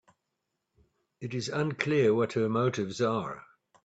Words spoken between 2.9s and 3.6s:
are.